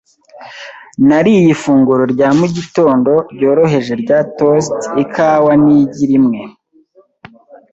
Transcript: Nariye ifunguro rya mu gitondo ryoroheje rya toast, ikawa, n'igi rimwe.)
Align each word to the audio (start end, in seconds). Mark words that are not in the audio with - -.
Nariye 1.07 1.41
ifunguro 1.55 2.03
rya 2.13 2.29
mu 2.37 2.45
gitondo 2.55 3.11
ryoroheje 3.35 3.93
rya 4.01 4.19
toast, 4.37 4.75
ikawa, 5.03 5.51
n'igi 5.63 6.03
rimwe.) 6.11 6.41